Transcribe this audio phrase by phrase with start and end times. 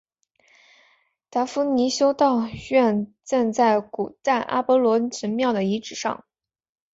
[1.29, 6.25] 达夫尼修道院建在古代阿波罗神庙的遗址之上。